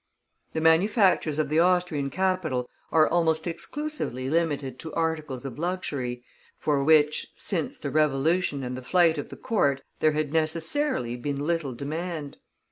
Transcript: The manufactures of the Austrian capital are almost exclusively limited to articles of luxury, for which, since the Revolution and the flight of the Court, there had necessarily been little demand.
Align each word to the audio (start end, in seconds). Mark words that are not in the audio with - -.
The 0.53 0.61
manufactures 0.61 1.37
of 1.37 1.49
the 1.49 1.59
Austrian 1.59 2.09
capital 2.09 2.67
are 2.91 3.07
almost 3.07 3.45
exclusively 3.45 4.31
limited 4.31 4.79
to 4.79 4.93
articles 4.95 5.45
of 5.45 5.59
luxury, 5.59 6.23
for 6.57 6.83
which, 6.83 7.27
since 7.35 7.77
the 7.77 7.91
Revolution 7.91 8.63
and 8.63 8.75
the 8.75 8.81
flight 8.81 9.19
of 9.19 9.29
the 9.29 9.37
Court, 9.37 9.83
there 9.99 10.13
had 10.13 10.33
necessarily 10.33 11.15
been 11.17 11.45
little 11.45 11.73
demand. 11.75 12.37